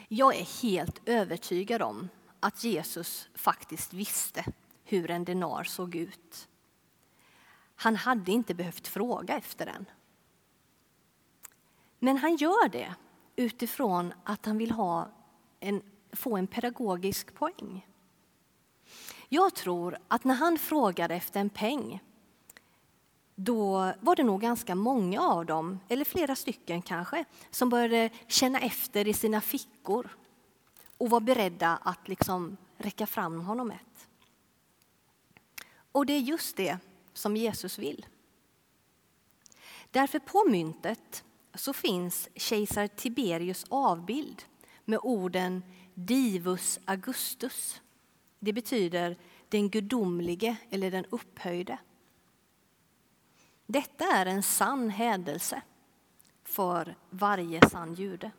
Jag 0.08 0.36
är 0.36 0.62
helt 0.62 1.02
övertygad 1.06 1.82
om 1.82 2.10
att 2.40 2.64
Jesus 2.64 3.30
faktiskt 3.34 3.94
visste 3.94 4.46
hur 4.86 5.12
en 5.12 5.26
denar 5.26 5.64
såg 5.64 5.96
ut. 5.96 6.48
Han 7.76 7.96
hade 7.96 8.32
inte 8.32 8.54
behövt 8.54 8.88
fråga 8.88 9.38
efter 9.38 9.66
den. 9.66 9.86
Men 12.00 12.18
han 12.18 12.36
gör 12.36 12.70
det 12.70 12.96
utifrån 13.36 14.14
att 14.24 14.46
han 14.46 14.58
vill 14.58 14.72
ha 14.72 15.10
en, 15.60 15.82
få 16.12 16.38
en 16.38 16.48
pedagogisk 16.48 17.34
poäng. 17.34 17.88
Jag 19.30 19.56
tror 19.56 19.98
att 20.08 20.24
när 20.24 20.36
han 20.36 20.58
frågade 20.58 21.16
efter 21.16 21.40
en 21.40 21.50
peng 21.50 22.00
då 23.36 23.94
var 24.00 24.16
det 24.16 24.24
nog 24.24 24.42
ganska 24.42 24.76
många 24.76 25.22
av 25.22 25.46
dem, 25.46 25.80
eller 25.88 26.06
flera 26.06 26.36
stycken 26.36 26.82
kanske, 26.82 27.26
som 27.50 27.70
började 27.70 28.10
känna 28.28 28.60
efter 28.60 29.08
i 29.08 29.14
sina 29.14 29.42
fickor 29.42 30.18
och 30.98 31.10
var 31.10 31.20
beredda 31.20 31.80
att 31.82 32.08
liksom 32.08 32.58
räcka 32.78 33.08
fram 33.08 33.40
honom 33.40 33.72
ett. 33.72 33.95
Och 35.96 36.06
det 36.06 36.14
är 36.14 36.20
just 36.20 36.58
det 36.58 36.78
som 37.14 37.38
Jesus 37.38 37.80
vill. 37.80 38.06
Därför 39.92 40.20
på 40.20 40.46
myntet 40.50 41.24
så 41.54 41.74
finns 41.74 42.30
kejsar 42.36 42.88
Tiberius 42.88 43.66
avbild 43.70 44.44
med 44.86 45.00
orden 45.04 45.64
Divus 45.94 46.80
Augustus. 46.86 47.82
Det 48.40 48.54
betyder 48.54 49.18
den 49.50 49.70
gudomlige 49.70 50.58
eller 50.70 50.92
den 50.92 51.06
upphöjde. 51.06 51.78
Detta 53.66 54.06
är 54.06 54.26
en 54.26 54.44
sann 54.44 54.90
hädelse 54.90 55.62
för 56.44 56.96
varje 57.10 57.70
sann 57.70 57.94
jude. 57.94 58.32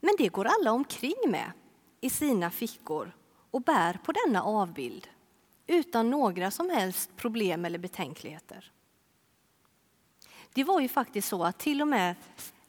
Men 0.00 0.14
det 0.18 0.28
går 0.28 0.44
alla 0.44 0.72
omkring 0.72 1.30
med 1.30 1.52
i 2.00 2.10
sina 2.10 2.50
fickor 2.50 3.16
och 3.50 3.62
bär 3.62 4.00
på 4.04 4.12
denna 4.12 4.42
avbild 4.42 5.08
utan 5.66 6.10
några 6.10 6.50
som 6.50 6.70
helst 6.70 7.16
problem 7.16 7.64
eller 7.64 7.78
betänkligheter. 7.78 8.72
Det 10.52 10.64
var 10.64 10.80
ju 10.80 10.88
faktiskt 10.88 11.28
så 11.28 11.44
att 11.44 11.58
till 11.58 11.82
och 11.82 11.88
med 11.88 12.14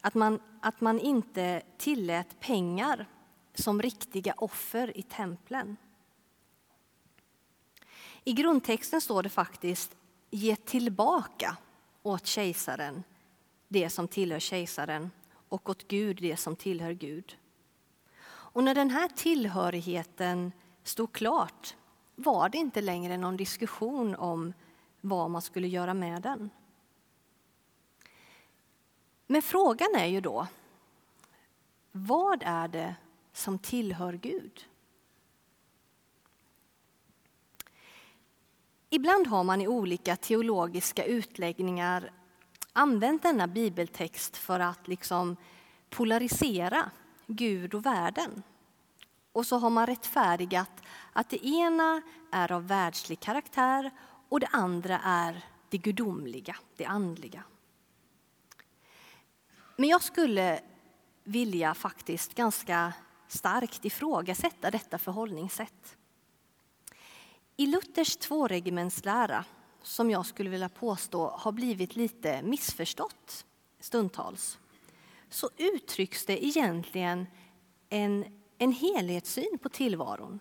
att 0.01 0.13
man, 0.13 0.39
att 0.61 0.81
man 0.81 0.99
inte 0.99 1.61
tillät 1.77 2.39
pengar 2.39 3.05
som 3.53 3.81
riktiga 3.81 4.33
offer 4.37 4.97
i 4.97 5.01
templen. 5.01 5.77
I 8.23 8.33
grundtexten 8.33 9.01
står 9.01 9.23
det 9.23 9.29
faktiskt 9.29 9.95
ge 10.29 10.55
tillbaka 10.55 11.57
åt 12.03 12.25
kejsaren 12.25 13.03
det 13.67 13.89
som 13.89 14.07
tillhör 14.07 14.39
kejsaren 14.39 15.11
och 15.49 15.69
åt 15.69 15.87
Gud 15.87 16.17
det 16.21 16.37
som 16.37 16.55
tillhör 16.55 16.91
Gud. 16.91 17.37
Och 18.27 18.63
när 18.63 18.75
den 18.75 18.89
här 18.89 19.07
tillhörigheten 19.07 20.51
stod 20.83 21.11
klart 21.11 21.75
var 22.19 22.49
det 22.49 22.57
inte 22.57 22.81
längre 22.81 23.17
någon 23.17 23.37
diskussion 23.37 24.15
om 24.15 24.53
vad 25.01 25.29
man 25.29 25.41
skulle 25.41 25.67
göra 25.67 25.93
med 25.93 26.21
den. 26.21 26.49
Men 29.27 29.41
frågan 29.41 29.95
är 29.95 30.05
ju 30.05 30.21
då, 30.21 30.47
vad 31.91 32.43
är 32.45 32.67
det 32.67 32.95
som 33.33 33.59
tillhör 33.59 34.13
Gud? 34.13 34.65
Ibland 38.89 39.27
har 39.27 39.43
man 39.43 39.61
i 39.61 39.67
olika 39.67 40.15
teologiska 40.15 41.05
utläggningar 41.05 42.11
använt 42.73 43.23
denna 43.23 43.47
bibeltext 43.47 44.37
för 44.37 44.59
att 44.59 44.87
liksom 44.87 45.37
polarisera 45.89 46.91
Gud 47.27 47.73
och 47.73 47.85
världen. 47.85 48.43
Och 49.37 49.45
så 49.45 49.57
har 49.57 49.69
man 49.69 49.85
rättfärdigat 49.85 50.71
att 51.13 51.29
det 51.29 51.45
ena 51.45 52.01
är 52.31 52.51
av 52.51 52.67
världslig 52.67 53.19
karaktär 53.19 53.91
och 54.29 54.39
det 54.39 54.47
andra 54.51 54.99
är 55.03 55.45
det 55.69 55.77
gudomliga, 55.77 56.55
det 56.75 56.85
andliga. 56.85 57.43
Men 59.75 59.89
jag 59.89 60.03
skulle 60.03 60.61
vilja 61.23 61.73
faktiskt 61.73 62.35
ganska 62.35 62.93
starkt 63.27 63.85
ifrågasätta 63.85 64.71
detta 64.71 64.97
förhållningssätt. 64.97 65.97
I 67.57 67.65
Luthers 67.65 68.17
tvåregimentslära, 68.17 69.45
som 69.81 70.09
jag 70.09 70.25
skulle 70.25 70.49
vilja 70.49 70.69
påstå 70.69 71.29
har 71.29 71.51
blivit 71.51 71.95
lite 71.95 72.41
missförstått 72.41 73.45
stundtals, 73.79 74.59
så 75.29 75.49
uttrycks 75.57 76.25
det 76.25 76.45
egentligen 76.45 77.27
en, 77.89 78.36
en 78.57 78.71
helhetssyn 78.71 79.57
på 79.61 79.69
tillvaron. 79.69 80.39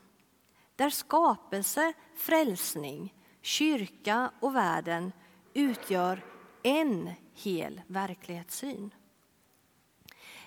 Där 0.77 0.91
skapelse, 0.91 1.93
frälsning, 2.15 3.15
kyrka 3.43 4.31
och 4.41 4.57
världen 4.57 5.13
utgör 5.55 6.25
en 6.63 7.11
hel 7.35 7.81
verklighetssyn. 7.87 8.95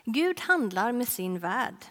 Gud 0.04 0.40
handlar 0.40 0.92
med 0.92 1.08
sin 1.08 1.40
värld 1.40 1.86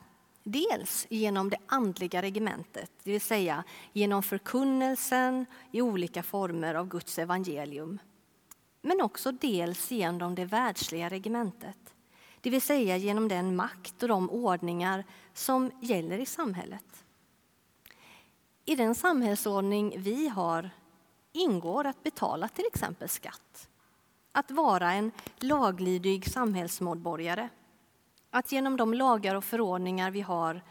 Dels 0.50 1.06
genom 1.10 1.50
det 1.50 1.56
andliga 1.66 2.22
regementet, 2.22 2.90
det 3.02 3.12
vill 3.12 3.20
säga 3.20 3.64
genom 3.92 4.22
förkunnelsen 4.22 5.46
i 5.72 5.82
olika 5.82 6.22
former 6.22 6.74
av 6.74 6.88
Guds 6.88 7.18
evangelium. 7.18 7.98
Men 8.82 9.00
också 9.00 9.32
dels 9.32 9.90
genom 9.90 10.34
det 10.34 10.44
världsliga 10.44 11.08
regementet, 11.08 11.94
det 12.40 12.50
vill 12.50 12.62
säga 12.62 12.96
genom 12.96 13.28
den 13.28 13.56
makt 13.56 14.02
och 14.02 14.08
de 14.08 14.30
ordningar 14.30 15.04
som 15.32 15.70
gäller 15.80 16.18
i 16.18 16.26
samhället. 16.26 17.04
I 18.64 18.76
den 18.76 18.94
samhällsordning 18.94 19.94
vi 19.98 20.28
har 20.28 20.70
ingår 21.32 21.86
att 21.86 22.02
betala 22.02 22.48
till 22.48 22.66
exempel 22.66 23.08
skatt, 23.08 23.68
att 24.32 24.50
vara 24.50 24.92
en 24.92 25.12
laglydig 25.38 26.30
samhällsmedborgare 26.30 27.48
att 28.30 28.52
genom 28.52 28.76
de 28.76 28.94
lagar 28.94 29.34
och 29.34 29.44
förordningar 29.44 30.10
vi 30.10 30.20
har 30.20 30.62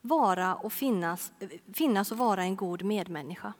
vara 0.00 0.54
och 0.54 0.72
finnas, 0.72 1.32
finnas 1.74 2.12
och 2.12 2.18
vara 2.18 2.42
en 2.42 2.56
god 2.56 2.82
medmänniska. 2.82 3.52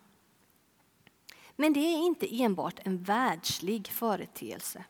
Men 1.57 1.73
det 1.73 1.81
är 1.81 1.99
inte 1.99 2.43
enbart 2.43 2.81
en 2.85 3.03
världslig 3.03 3.89
företeelse. 3.89 4.85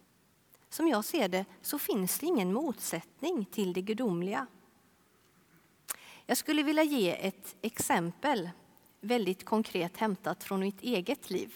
Som 0.71 0.89
jag 0.89 1.05
ser 1.05 1.29
det 1.29 1.45
så 1.63 1.79
finns 1.79 2.19
det 2.19 2.27
ingen 2.27 2.53
motsättning 2.53 3.45
till 3.45 3.73
det 3.73 3.83
gudomliga. 3.83 4.47
Jag 6.27 6.37
skulle 6.37 6.63
vilja 6.63 6.83
ge 6.83 7.27
ett 7.27 7.57
exempel, 7.63 8.51
väldigt 9.01 9.45
konkret 9.45 9.97
hämtat 9.97 10.45
från 10.45 10.61
mitt 10.61 10.83
eget 10.83 11.31
liv. 11.31 11.55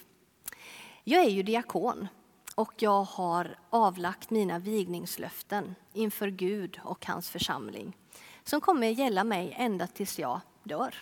Jag 1.05 1.25
är 1.25 1.31
ju 1.31 1.43
diakon 1.43 2.09
och 2.55 2.73
jag 2.79 3.03
har 3.05 3.59
avlagt 3.71 4.31
mina 4.31 4.59
vigningslöften 4.59 5.75
inför 5.93 6.29
Gud 6.29 6.81
och 6.85 7.07
hans 7.07 7.31
församling 7.31 7.97
som 8.45 8.61
kommer 8.61 8.87
gälla 8.89 9.25
mig 9.25 9.55
ända 9.59 9.87
tills 9.87 10.19
jag 10.19 10.41
dör. 10.63 10.95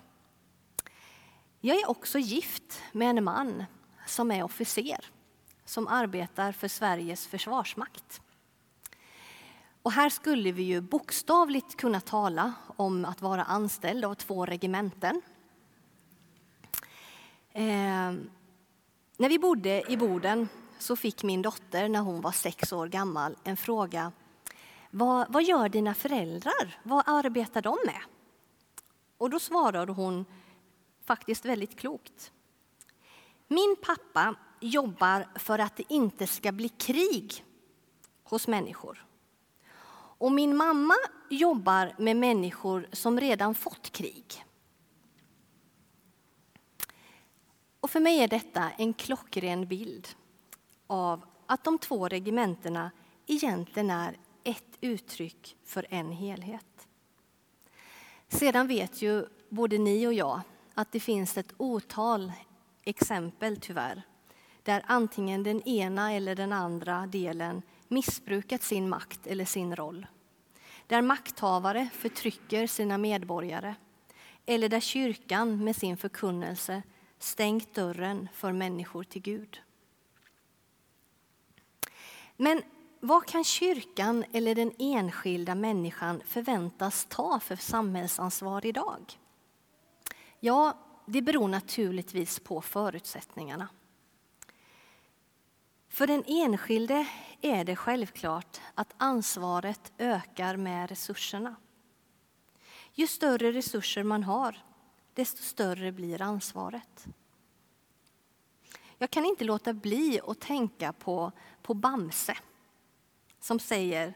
Jag 1.60 1.76
är 1.76 1.90
också 1.90 2.18
gift 2.18 2.82
med 2.92 3.10
en 3.10 3.24
man 3.24 3.64
som 4.06 4.30
är 4.30 4.42
officer 4.42 5.04
som 5.64 5.88
arbetar 5.88 6.52
för 6.52 6.68
Sveriges 6.68 7.26
försvarsmakt. 7.26 8.20
Och 9.82 9.92
här 9.92 10.08
skulle 10.08 10.52
vi 10.52 10.62
ju 10.62 10.80
bokstavligt 10.80 11.76
kunna 11.76 12.00
tala 12.00 12.52
om 12.76 13.04
att 13.04 13.22
vara 13.22 13.44
anställd 13.44 14.04
av 14.04 14.14
två 14.14 14.46
regementen. 14.46 15.22
Eh, 17.52 18.12
när 19.16 19.28
vi 19.28 19.38
bodde 19.38 19.92
i 19.92 19.96
Boden 19.96 20.48
så 20.78 20.96
fick 20.96 21.22
min 21.22 21.42
dotter 21.42 21.88
när 21.88 22.00
hon 22.00 22.20
var 22.20 22.32
sex 22.32 22.72
år 22.72 22.88
gammal 22.88 23.36
en 23.44 23.56
fråga. 23.56 24.12
Vad, 24.90 25.32
vad 25.32 25.42
gör 25.42 25.68
dina 25.68 25.94
föräldrar? 25.94 26.80
Vad 26.82 27.02
arbetar 27.06 27.62
de 27.62 27.78
med? 27.86 28.00
Och 29.18 29.30
då 29.30 29.40
svarade 29.40 29.92
hon 29.92 30.24
faktiskt 31.04 31.44
väldigt 31.44 31.78
klokt. 31.78 32.32
Min 33.48 33.76
pappa 33.82 34.34
jobbar 34.62 35.28
för 35.34 35.58
att 35.58 35.76
det 35.76 35.92
inte 35.92 36.26
ska 36.26 36.52
bli 36.52 36.68
krig 36.68 37.44
hos 38.24 38.48
människor. 38.48 39.06
Och 39.94 40.32
min 40.32 40.56
mamma 40.56 40.94
jobbar 41.30 41.94
med 41.98 42.16
människor 42.16 42.86
som 42.92 43.20
redan 43.20 43.54
fått 43.54 43.92
krig. 43.92 44.44
Och 47.80 47.90
för 47.90 48.00
mig 48.00 48.18
är 48.18 48.28
detta 48.28 48.70
en 48.70 48.94
klockren 48.94 49.66
bild 49.66 50.08
av 50.86 51.24
att 51.46 51.64
de 51.64 51.78
två 51.78 52.08
regementena 52.08 52.90
egentligen 53.26 53.90
är 53.90 54.16
ett 54.44 54.78
uttryck 54.80 55.56
för 55.64 55.86
en 55.90 56.12
helhet. 56.12 56.88
Sedan 58.28 58.68
vet 58.68 59.02
ju 59.02 59.26
både 59.48 59.78
ni 59.78 60.06
och 60.06 60.12
jag 60.12 60.40
att 60.74 60.92
det 60.92 61.00
finns 61.00 61.38
ett 61.38 61.54
otal 61.56 62.32
exempel, 62.84 63.56
tyvärr, 63.60 64.02
där 64.62 64.82
antingen 64.86 65.42
den 65.42 65.62
ena 65.62 66.12
eller 66.12 66.34
den 66.34 66.52
andra 66.52 67.06
delen 67.06 67.62
missbrukat 67.88 68.62
sin 68.62 68.88
makt 68.88 69.26
eller 69.26 69.44
sin 69.44 69.76
roll. 69.76 70.06
Där 70.86 71.02
makthavare 71.02 71.88
förtrycker 71.92 72.66
sina 72.66 72.98
medborgare 72.98 73.74
eller 74.46 74.68
där 74.68 74.80
kyrkan 74.80 75.64
med 75.64 75.76
sin 75.76 75.96
förkunnelse 75.96 76.82
stängt 77.18 77.74
dörren 77.74 78.28
för 78.32 78.52
människor 78.52 79.04
till 79.04 79.22
Gud. 79.22 79.60
Men 82.36 82.62
vad 83.00 83.26
kan 83.26 83.44
kyrkan 83.44 84.24
eller 84.32 84.54
den 84.54 84.72
enskilda 84.78 85.54
människan 85.54 86.22
förväntas 86.26 87.06
ta 87.10 87.40
för 87.40 87.56
samhällsansvar 87.56 88.66
idag? 88.66 89.18
Ja, 90.40 90.78
det 91.06 91.22
beror 91.22 91.48
naturligtvis 91.48 92.40
på 92.40 92.60
förutsättningarna. 92.60 93.68
För 95.92 96.06
den 96.06 96.24
enskilde 96.26 97.06
är 97.40 97.64
det 97.64 97.76
självklart 97.76 98.60
att 98.74 98.94
ansvaret 98.96 99.92
ökar 99.98 100.56
med 100.56 100.88
resurserna. 100.88 101.56
Ju 102.92 103.06
större 103.06 103.52
resurser 103.52 104.02
man 104.02 104.22
har, 104.22 104.56
desto 105.14 105.42
större 105.42 105.92
blir 105.92 106.22
ansvaret. 106.22 107.06
Jag 108.98 109.10
kan 109.10 109.24
inte 109.24 109.44
låta 109.44 109.72
bli 109.72 110.20
att 110.26 110.40
tänka 110.40 110.92
på, 110.92 111.32
på 111.62 111.74
Bamse 111.74 112.36
som 113.40 113.58
säger 113.58 114.14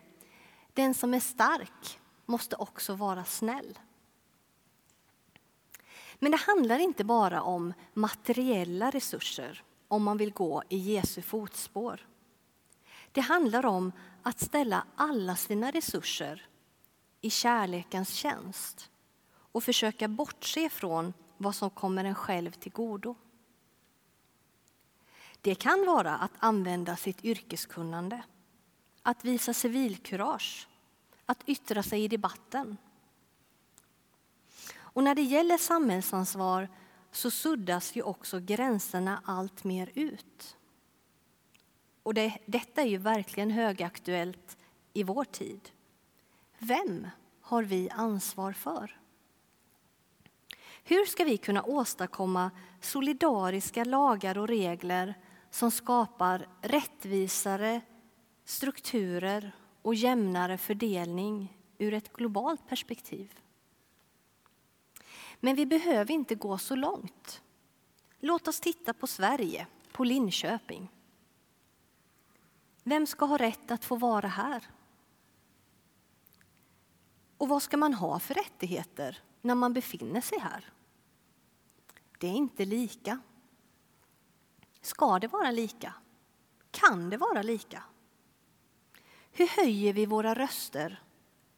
den 0.73 0.95
som 0.95 1.15
är 1.15 1.21
stark 1.21 2.01
måste 2.27 2.57
också 2.57 2.95
vara 2.95 3.25
snäll. 3.25 3.79
Men 6.19 6.31
det 6.31 6.39
handlar 6.39 6.79
inte 6.79 7.05
bara 7.05 7.43
om 7.43 7.73
materiella 7.95 8.91
resurser 8.91 9.63
om 9.89 10.03
man 10.03 10.17
vill 10.17 10.33
gå 10.33 10.63
i 10.69 10.77
Jesu 10.77 11.23
fotspår. 11.23 12.07
Det 13.13 13.21
handlar 13.21 13.67
om 13.67 13.93
att 14.23 14.41
ställa 14.41 14.87
alla 14.97 15.37
sina 15.37 15.71
resurser 15.71 16.49
i 17.21 17.31
kärlekens 17.31 18.11
tjänst 18.11 18.91
och 19.53 19.65
försöka 19.65 20.09
bortse 20.09 20.69
från 20.69 21.13
vad 21.37 21.55
som 21.55 21.71
kommer 21.71 22.05
en 22.05 22.15
själv 22.15 22.51
till 22.51 22.73
godo. 22.73 23.15
Det 25.41 25.55
kan 25.55 25.87
vara 25.87 26.17
att 26.17 26.33
använda 26.39 26.97
sitt 26.97 27.25
yrkeskunnande, 27.25 28.23
att 29.03 29.25
visa 29.25 29.55
civilkurage, 29.55 30.69
att 31.27 31.49
yttra 31.49 31.83
sig 31.83 32.05
i 32.05 32.09
debatten. 32.09 32.77
Och 34.77 35.05
när 35.05 35.15
det 35.15 35.23
gäller 35.23 35.59
samhällsansvar 35.59 36.69
så 37.17 37.31
suddas 37.31 37.97
ju 37.97 38.03
också 38.03 38.41
gränserna 38.41 39.23
allt 39.25 39.65
mer 39.65 39.91
ut. 39.95 40.57
Och 42.03 42.15
det, 42.15 42.39
detta 42.47 42.83
är 42.83 42.87
ju 42.87 42.99
verkligen 42.99 43.51
högaktuellt 43.51 44.57
i 44.93 45.03
vår 45.03 45.25
tid. 45.25 45.71
Vem 46.59 47.09
har 47.41 47.63
vi 47.63 47.91
ansvar 47.91 48.53
för? 48.53 49.01
Hur 50.85 51.05
ska 51.07 51.25
vi 51.25 51.37
kunna 51.37 51.63
åstadkomma 51.63 52.51
solidariska 52.81 53.85
lagar 53.85 54.39
och 54.39 54.49
regler 54.49 55.15
som 55.51 55.71
skapar 55.71 56.49
rättvisare 56.63 57.81
strukturer 58.45 59.53
och 59.83 59.95
jämnare 59.95 60.59
fördelning 60.59 61.57
ur 61.79 61.95
ett 61.95 62.13
globalt 62.13 62.69
perspektiv? 62.69 63.46
Men 65.41 65.57
vi 65.57 65.67
behöver 65.67 66.15
inte 66.15 66.35
gå 66.35 66.59
så 66.59 66.77
långt. 66.77 67.43
Låt 68.21 68.49
oss 68.49 68.61
titta 68.61 68.95
på 68.95 69.07
Sverige, 69.07 69.67
på 69.93 70.05
Linköping. 70.05 70.89
Vem 72.83 73.07
ska 73.07 73.25
ha 73.25 73.37
rätt 73.37 73.71
att 73.71 73.85
få 73.85 73.97
vara 73.97 74.29
här? 74.29 74.69
Och 77.39 77.49
vad 77.49 77.63
ska 77.63 77.77
man 77.77 77.95
ha 77.95 78.19
för 78.19 78.35
rättigheter 78.35 79.23
när 79.41 79.55
man 79.55 79.73
befinner 79.73 80.21
sig 80.21 80.39
här? 80.39 80.73
Det 82.19 82.27
är 82.27 82.33
inte 82.33 82.65
lika. 82.65 83.21
Ska 84.81 85.19
det 85.19 85.29
vara 85.29 85.51
lika? 85.51 85.95
Kan 86.71 87.11
det 87.11 87.17
vara 87.17 87.43
lika? 87.43 87.83
Hur 89.31 89.49
höjer 89.49 89.93
vi 89.93 90.07
våra 90.07 90.35
röster 90.35 91.03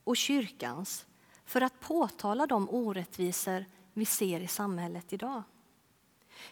och 0.05 0.17
kyrkans 0.17 1.07
för 1.49 1.61
att 1.61 1.81
påtala 1.81 2.47
de 2.47 2.69
orättvisor 2.71 3.65
vi 3.93 4.05
ser 4.05 4.41
i 4.41 4.49
samhället 4.49 5.13
idag? 5.13 5.43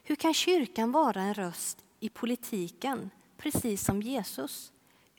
Hur 0.02 0.16
kan 0.16 0.34
kyrkan 0.34 0.92
vara 0.92 1.22
en 1.22 1.34
röst 1.34 1.84
i 2.00 2.08
politiken, 2.08 3.10
precis 3.36 3.84
som 3.84 4.02
Jesus, 4.02 4.72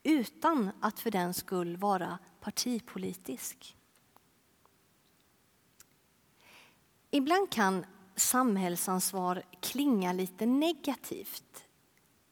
utan 0.03 0.71
att 0.79 0.99
för 0.99 1.11
den 1.11 1.33
skull 1.33 1.77
vara 1.77 2.19
partipolitisk? 2.39 3.75
Ibland 7.11 7.49
kan 7.51 7.85
samhällsansvar 8.15 9.43
klinga 9.61 10.13
lite 10.13 10.45
negativt. 10.45 11.65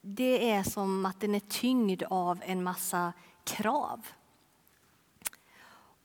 Det 0.02 0.52
är 0.52 0.64
som 0.64 1.06
att 1.06 1.20
den 1.20 1.36
är 1.36 1.40
tyngd 1.40 2.04
av 2.04 2.42
en 2.46 2.64
massa 2.64 3.14
krav. 3.44 4.08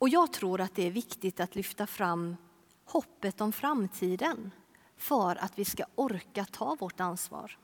Och 0.01 0.09
jag 0.09 0.33
tror 0.33 0.61
att 0.61 0.75
det 0.75 0.87
är 0.87 0.91
viktigt 0.91 1.41
att 1.41 1.55
lyfta 1.55 1.87
fram 1.87 2.37
hoppet 2.85 3.41
om 3.41 3.53
framtiden 3.53 4.51
för 4.97 5.37
att 5.37 5.59
vi 5.59 5.65
ska 5.65 5.85
orka 5.95 6.45
ta 6.45 6.77
vårt 6.81 7.01
ansvar. 7.01 7.59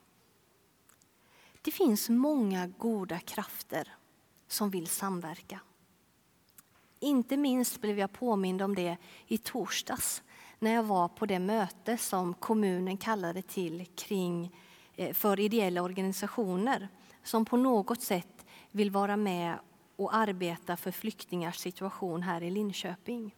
Det 1.62 1.70
finns 1.70 2.08
många 2.08 2.66
goda 2.66 3.18
krafter 3.18 3.94
som 4.48 4.70
vill 4.70 4.86
samverka. 4.86 5.60
Inte 7.00 7.36
minst 7.36 7.80
blev 7.80 7.98
jag 7.98 8.12
påmind 8.12 8.62
om 8.62 8.74
det 8.74 8.96
i 9.26 9.38
torsdags 9.38 10.22
när 10.58 10.74
jag 10.74 10.82
var 10.82 11.08
på 11.08 11.26
det 11.26 11.38
möte 11.38 11.98
som 11.98 12.34
kommunen 12.34 12.96
kallade 12.96 13.42
till 13.42 13.86
kring 13.94 14.56
eh, 14.96 15.14
för 15.14 15.40
ideella 15.40 15.82
organisationer 15.82 16.88
som 17.22 17.44
på 17.44 17.56
något 17.56 18.02
sätt 18.02 18.46
vill 18.70 18.90
vara 18.90 19.16
med 19.16 19.58
och 19.96 20.14
arbeta 20.14 20.76
för 20.76 20.90
flyktingars 20.90 21.58
situation 21.58 22.22
här 22.22 22.42
i 22.42 22.50
Linköping. 22.50 23.34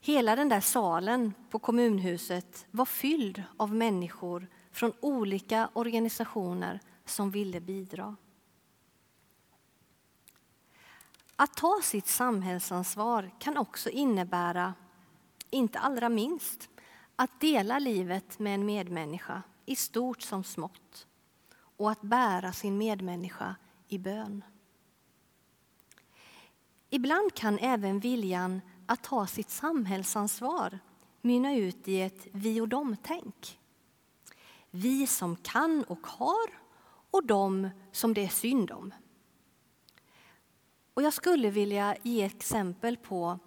Hela 0.00 0.36
den 0.36 0.48
där 0.48 0.60
salen 0.60 1.34
på 1.50 1.58
kommunhuset 1.58 2.66
var 2.70 2.86
fylld 2.86 3.42
av 3.56 3.74
människor 3.74 4.46
från 4.72 4.92
olika 5.00 5.70
organisationer 5.72 6.80
som 7.04 7.30
ville 7.30 7.60
bidra. 7.60 8.16
Att 11.36 11.56
ta 11.56 11.80
sitt 11.82 12.06
samhällsansvar 12.06 13.30
kan 13.38 13.56
också 13.56 13.90
innebära, 13.90 14.74
inte 15.50 15.78
allra 15.78 16.08
minst, 16.08 16.68
att 17.16 17.40
dela 17.40 17.78
livet 17.78 18.38
med 18.38 18.54
en 18.54 18.66
medmänniska 18.66 19.42
i 19.66 19.76
stort 19.76 20.22
som 20.22 20.44
smått 20.44 21.06
och 21.76 21.90
att 21.90 22.02
bära 22.02 22.52
sin 22.52 22.78
medmänniska 22.78 23.56
i 23.88 23.98
bön. 23.98 24.44
Ibland 26.94 27.34
kan 27.34 27.58
även 27.58 28.00
viljan 28.00 28.60
att 28.86 29.02
ta 29.02 29.26
sitt 29.26 29.50
samhällsansvar 29.50 30.78
mynna 31.20 31.54
ut 31.54 31.88
i 31.88 32.00
ett 32.00 32.26
vi 32.32 32.60
och 32.60 32.68
dem-tänk. 32.68 33.58
Vi 34.70 35.06
som 35.06 35.36
kan 35.36 35.84
och 35.84 36.06
har 36.06 36.60
och 37.10 37.26
de 37.26 37.70
som 37.92 38.14
det 38.14 38.24
är 38.24 38.28
synd 38.28 38.70
om. 38.70 38.94
Och 40.94 41.02
jag 41.02 41.12
skulle 41.12 41.50
vilja 41.50 41.96
ge 42.02 42.24
exempel 42.24 42.96
på 42.96 43.38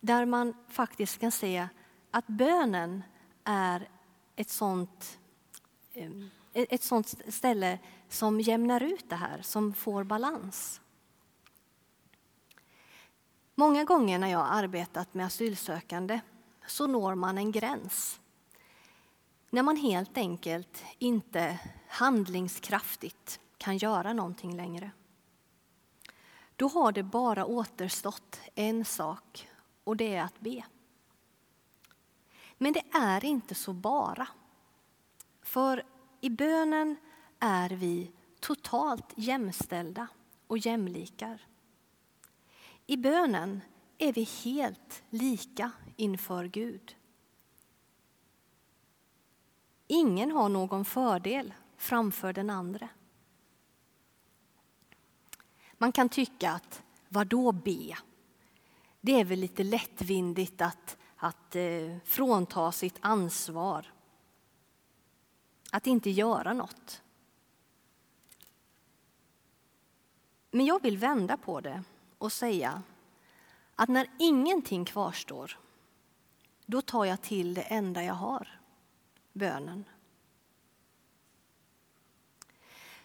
där 0.00 0.26
man 0.26 0.54
faktiskt 0.68 1.18
kan 1.18 1.32
se 1.32 1.68
att 2.10 2.26
bönen 2.26 3.02
är 3.44 3.88
ett 4.36 4.50
sånt, 4.50 5.18
eh, 5.92 6.10
ett 6.52 6.82
sånt 6.82 7.14
ställe 7.28 7.78
som 8.08 8.40
jämnar 8.40 8.82
ut 8.82 9.10
det 9.10 9.16
här, 9.16 9.42
som 9.42 9.74
får 9.74 10.04
balans. 10.04 10.80
Många 13.58 13.84
gånger 13.84 14.18
när 14.18 14.28
jag 14.28 14.38
har 14.38 14.62
arbetat 14.62 15.14
med 15.14 15.26
asylsökande 15.26 16.20
så 16.66 16.86
når 16.86 17.14
man 17.14 17.38
en 17.38 17.52
gräns. 17.52 18.20
När 19.50 19.62
man 19.62 19.76
helt 19.76 20.16
enkelt 20.16 20.84
inte 20.98 21.58
handlingskraftigt 21.88 23.40
kan 23.56 23.76
göra 23.76 24.12
någonting 24.12 24.56
längre. 24.56 24.90
Då 26.56 26.68
har 26.68 26.92
det 26.92 27.02
bara 27.02 27.44
återstått 27.44 28.40
en 28.54 28.84
sak 28.84 29.48
och 29.84 29.96
det 29.96 30.16
är 30.16 30.22
att 30.22 30.40
be. 30.40 30.64
Men 32.58 32.72
det 32.72 32.84
är 32.92 33.24
inte 33.24 33.54
så 33.54 33.72
bara. 33.72 34.28
För 35.42 35.82
i 36.20 36.30
bönen 36.30 36.96
är 37.38 37.70
vi 37.70 38.10
totalt 38.40 39.12
jämställda 39.16 40.08
och 40.46 40.58
jämlikar. 40.58 41.48
I 42.90 42.96
bönen 42.96 43.60
är 43.98 44.12
vi 44.12 44.22
helt 44.44 45.02
lika 45.10 45.70
inför 45.96 46.44
Gud. 46.44 46.96
Ingen 49.86 50.30
har 50.30 50.48
någon 50.48 50.84
fördel 50.84 51.54
framför 51.76 52.32
den 52.32 52.50
andra. 52.50 52.88
Man 55.72 55.92
kan 55.92 56.08
tycka 56.08 56.52
att, 56.52 56.82
vadå 57.08 57.52
be? 57.52 57.96
Det 59.00 59.20
är 59.20 59.24
väl 59.24 59.38
lite 59.38 59.64
lättvindigt 59.64 60.60
att, 60.60 60.96
att 61.16 61.56
eh, 61.56 61.96
frånta 62.04 62.72
sitt 62.72 62.98
ansvar. 63.00 63.92
Att 65.72 65.86
inte 65.86 66.10
göra 66.10 66.52
något. 66.52 67.02
Men 70.50 70.66
jag 70.66 70.82
vill 70.82 70.98
vända 70.98 71.36
på 71.36 71.60
det 71.60 71.84
och 72.18 72.32
säga 72.32 72.82
att 73.74 73.88
när 73.88 74.10
ingenting 74.18 74.84
kvarstår, 74.84 75.58
då 76.66 76.82
tar 76.82 77.04
jag 77.04 77.22
till 77.22 77.54
det 77.54 77.62
enda 77.62 78.02
jag 78.02 78.14
har, 78.14 78.60
bönen. 79.32 79.84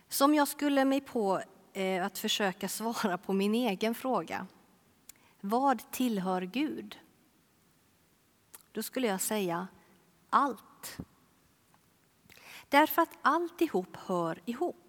Som 0.08 0.36
jag 0.36 0.48
skulle 0.48 0.86
mig 0.86 1.02
på 1.02 1.42
eh, 1.74 2.06
att 2.06 2.18
försöka 2.18 2.70
svara 2.70 3.18
på 3.18 3.34
min 3.34 3.56
egen 3.56 3.96
fråga. 3.96 4.48
Vad 5.42 5.92
tillhör 5.92 6.42
Gud? 6.42 7.00
Då 8.72 8.84
skulle 8.84 9.08
jag 9.08 9.22
säga 9.22 9.68
allt. 10.30 10.98
Därför 12.70 13.02
att 13.02 13.18
alltihop 13.22 13.96
hör 13.96 14.40
ihop. 14.46 14.83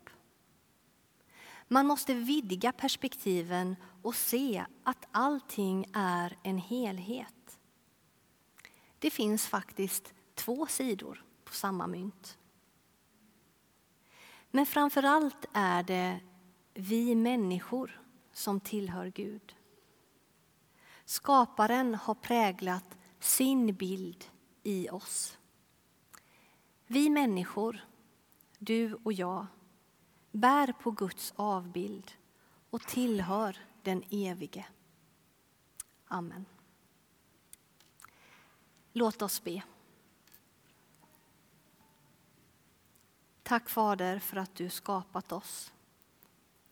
Man 1.68 1.87
måste 1.87 2.14
vidga 2.14 2.72
perspektiven 2.72 3.77
och 4.03 4.14
se 4.14 4.64
att 4.83 5.07
allting 5.11 5.87
är 5.92 6.38
en 6.42 6.59
helhet. 6.59 7.59
Det 8.98 9.11
finns 9.11 9.46
faktiskt 9.46 10.14
två 10.35 10.66
sidor 10.66 11.24
på 11.44 11.55
samma 11.55 11.87
mynt. 11.87 12.38
Men 14.50 14.66
framför 14.66 15.03
allt 15.03 15.46
är 15.53 15.83
det 15.83 16.20
vi 16.74 17.14
människor 17.14 18.00
som 18.33 18.61
tillhör 18.61 19.07
Gud. 19.07 19.55
Skaparen 21.05 21.94
har 21.94 22.14
präglat 22.14 22.98
sin 23.20 23.74
bild 23.74 24.24
i 24.62 24.90
oss. 24.90 25.38
Vi 26.87 27.11
människor, 27.11 27.85
du 28.59 28.94
och 28.94 29.12
jag, 29.12 29.46
bär 30.35 30.73
på 30.73 30.90
Guds 30.90 31.33
avbild 31.37 32.12
och 32.70 32.83
tillhör 32.83 33.57
den 33.83 34.03
evige. 34.11 34.66
Amen. 36.07 36.44
Låt 38.92 39.23
oss 39.23 39.44
be. 39.44 39.62
Tack 43.42 43.68
Fader 43.68 44.18
för 44.18 44.37
att 44.37 44.55
du 44.55 44.70
skapat 44.70 45.33
oss. 45.33 45.73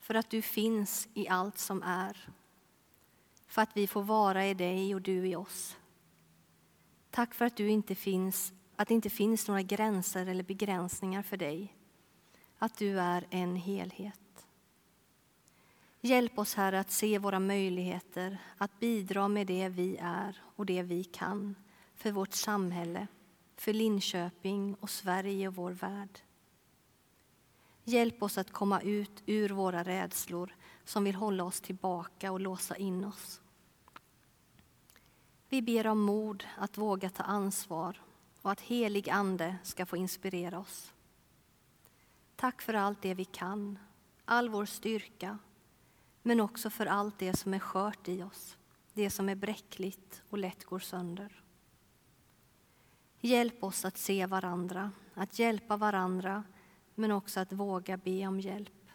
För 0.00 0.14
att 0.14 0.30
du 0.30 0.42
finns 0.42 1.08
i 1.14 1.28
allt 1.28 1.58
som 1.58 1.82
är. 1.82 2.30
För 3.46 3.62
att 3.62 3.76
vi 3.76 3.86
får 3.86 4.02
vara 4.02 4.46
i 4.46 4.54
dig 4.54 4.94
och 4.94 5.02
du 5.02 5.28
i 5.28 5.36
oss. 5.36 5.76
Tack 7.10 7.34
för 7.34 7.44
att, 7.44 7.56
du 7.56 7.68
inte 7.68 7.94
finns, 7.94 8.52
att 8.76 8.88
det 8.88 8.94
inte 8.94 9.10
finns 9.10 9.48
några 9.48 9.62
gränser 9.62 10.26
eller 10.26 10.44
begränsningar 10.44 11.22
för 11.22 11.36
dig. 11.36 11.76
Att 12.62 12.76
du 12.76 13.00
är 13.00 13.26
en 13.30 13.56
helhet. 13.56 14.46
Hjälp 16.00 16.38
oss, 16.38 16.54
Herre, 16.54 16.80
att 16.80 16.90
se 16.90 17.18
våra 17.18 17.40
möjligheter 17.40 18.38
att 18.58 18.80
bidra 18.80 19.28
med 19.28 19.46
det 19.46 19.68
vi 19.68 19.96
är 20.00 20.42
och 20.56 20.66
det 20.66 20.82
vi 20.82 21.04
kan 21.04 21.54
för 21.94 22.12
vårt 22.12 22.32
samhälle, 22.32 23.06
för 23.56 23.72
Linköping 23.72 24.74
och 24.74 24.90
Sverige 24.90 25.48
och 25.48 25.54
vår 25.54 25.70
värld. 25.70 26.20
Hjälp 27.84 28.22
oss 28.22 28.38
att 28.38 28.52
komma 28.52 28.80
ut 28.80 29.22
ur 29.26 29.48
våra 29.48 29.82
rädslor 29.82 30.56
som 30.84 31.04
vill 31.04 31.14
hålla 31.14 31.44
oss 31.44 31.60
tillbaka 31.60 32.32
och 32.32 32.40
låsa 32.40 32.76
in 32.76 33.04
oss. 33.04 33.40
Vi 35.48 35.62
ber 35.62 35.86
om 35.86 36.00
mod 36.00 36.44
att 36.56 36.78
våga 36.78 37.10
ta 37.10 37.22
ansvar 37.22 38.02
och 38.42 38.50
att 38.50 38.60
helig 38.60 39.10
Ande 39.10 39.56
ska 39.62 39.86
få 39.86 39.96
inspirera 39.96 40.58
oss. 40.58 40.92
Tack 42.42 42.62
för 42.62 42.74
allt 42.74 43.02
det 43.02 43.14
vi 43.14 43.24
kan, 43.24 43.78
all 44.24 44.48
vår 44.48 44.66
styrka 44.66 45.38
men 46.22 46.40
också 46.40 46.70
för 46.70 46.86
allt 46.86 47.18
det 47.18 47.36
som 47.36 47.54
är 47.54 47.58
skört 47.58 48.08
i 48.08 48.22
oss, 48.22 48.56
det 48.92 49.10
som 49.10 49.28
är 49.28 49.34
bräckligt 49.34 50.22
och 50.30 50.38
lätt 50.38 50.64
går 50.64 50.78
sönder. 50.78 51.42
Hjälp 53.20 53.64
oss 53.64 53.84
att 53.84 53.98
se 53.98 54.26
varandra, 54.26 54.90
att 55.14 55.38
hjälpa 55.38 55.76
varandra 55.76 56.44
men 56.94 57.12
också 57.12 57.40
att 57.40 57.52
våga 57.52 57.96
be 57.96 58.26
om 58.26 58.40
hjälp. 58.40 58.90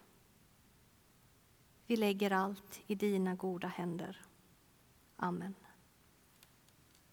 Vi 1.85 1.97
lägger 1.97 2.31
allt 2.31 2.81
i 2.87 2.95
dina 2.95 3.35
goda 3.35 3.67
händer. 3.67 4.21
Amen. 5.15 5.55